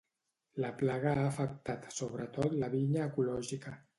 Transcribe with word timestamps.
La 0.63 0.69
plaga 0.79 1.11
ha 1.17 1.25
afectat 1.33 1.85
sobretot 1.99 2.57
la 2.65 2.73
vinya 2.79 3.07
ecològica. 3.13 3.79